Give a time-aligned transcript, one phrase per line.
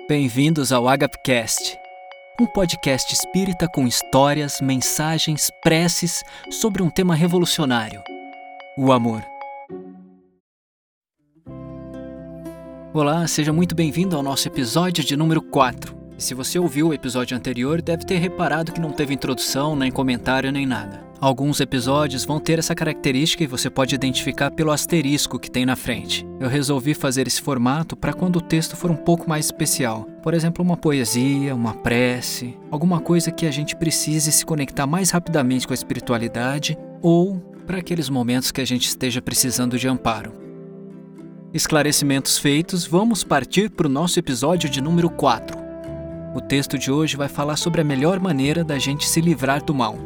[0.00, 1.78] Bem-vindos ao Agapcast,
[2.40, 8.02] um podcast espírita com histórias, mensagens, preces sobre um tema revolucionário:
[8.78, 9.22] o amor.
[12.94, 15.94] Olá, seja muito bem-vindo ao nosso episódio de número 4.
[16.18, 19.92] E se você ouviu o episódio anterior, deve ter reparado que não teve introdução, nem
[19.92, 21.11] comentário, nem nada.
[21.22, 25.76] Alguns episódios vão ter essa característica e você pode identificar pelo asterisco que tem na
[25.76, 26.26] frente.
[26.40, 30.04] Eu resolvi fazer esse formato para quando o texto for um pouco mais especial.
[30.20, 35.10] Por exemplo, uma poesia, uma prece, alguma coisa que a gente precise se conectar mais
[35.10, 40.32] rapidamente com a espiritualidade ou para aqueles momentos que a gente esteja precisando de amparo.
[41.54, 45.56] Esclarecimentos feitos, vamos partir para o nosso episódio de número 4.
[46.34, 49.72] O texto de hoje vai falar sobre a melhor maneira da gente se livrar do
[49.72, 49.96] mal.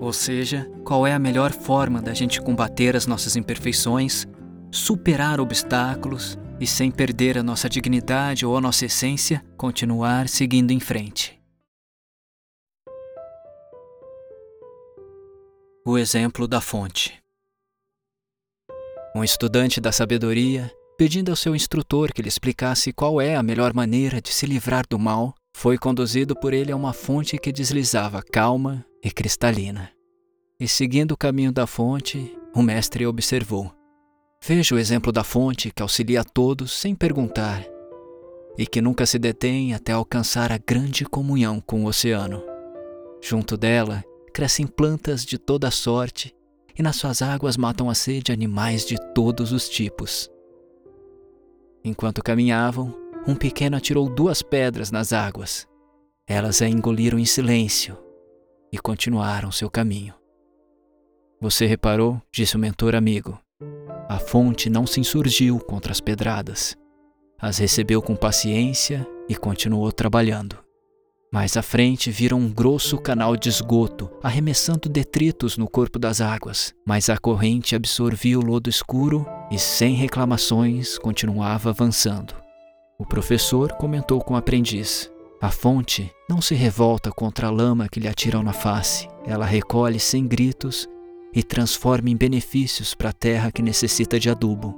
[0.00, 4.26] Ou seja, qual é a melhor forma da gente combater as nossas imperfeições,
[4.70, 10.80] superar obstáculos e, sem perder a nossa dignidade ou a nossa essência, continuar seguindo em
[10.80, 11.38] frente.
[15.84, 17.18] O exemplo da fonte.
[19.16, 23.72] Um estudante da sabedoria, pedindo ao seu instrutor que lhe explicasse qual é a melhor
[23.72, 28.22] maneira de se livrar do mal, foi conduzido por ele a uma fonte que deslizava
[28.22, 29.90] calma e cristalina.
[30.60, 33.72] E seguindo o caminho da fonte, o mestre observou.
[34.44, 37.64] Veja o exemplo da fonte que auxilia a todos sem perguntar
[38.56, 42.42] e que nunca se detém até alcançar a grande comunhão com o oceano.
[43.22, 46.34] Junto dela crescem plantas de toda sorte
[46.76, 50.28] e nas suas águas matam a sede animais de todos os tipos.
[51.84, 52.94] Enquanto caminhavam,
[53.26, 55.66] um pequeno atirou duas pedras nas águas.
[56.26, 57.96] Elas a engoliram em silêncio
[58.72, 60.14] e continuaram seu caminho.
[61.40, 63.38] Você reparou, disse o mentor amigo.
[64.08, 66.76] A fonte não se insurgiu contra as pedradas.
[67.40, 70.58] As recebeu com paciência e continuou trabalhando.
[71.32, 76.74] Mais à frente viram um grosso canal de esgoto arremessando detritos no corpo das águas,
[76.86, 82.34] mas a corrente absorvia o lodo escuro e, sem reclamações, continuava avançando.
[82.98, 88.00] O professor comentou com o aprendiz: A fonte não se revolta contra a lama que
[88.00, 89.08] lhe atiram na face.
[89.24, 90.88] Ela recolhe sem gritos
[91.32, 94.74] e transforma em benefícios para a terra que necessita de adubo.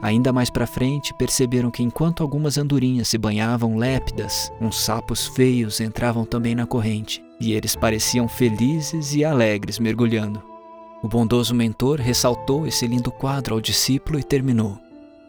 [0.00, 5.80] Ainda mais para frente, perceberam que enquanto algumas andorinhas se banhavam lépidas, uns sapos feios
[5.80, 10.40] entravam também na corrente, e eles pareciam felizes e alegres mergulhando.
[11.02, 14.78] O bondoso mentor ressaltou esse lindo quadro ao discípulo e terminou: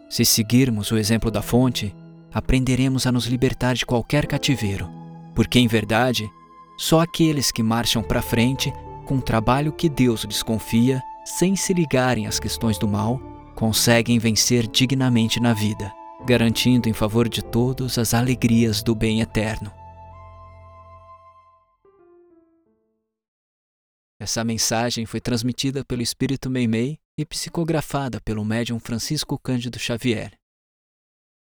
[0.08, 1.94] Se seguirmos o exemplo da fonte,
[2.34, 4.90] aprenderemos a nos libertar de qualquer cativeiro,
[5.36, 6.30] porque em verdade,
[6.78, 8.72] só aqueles que marcham para frente
[9.06, 13.20] com o trabalho que Deus lhes confia, sem se ligarem às questões do mal,
[13.56, 15.92] conseguem vencer dignamente na vida,
[16.26, 19.72] garantindo em favor de todos as alegrias do bem eterno.
[24.20, 30.41] Essa mensagem foi transmitida pelo Espírito Meimei e psicografada pelo médium Francisco Cândido Xavier.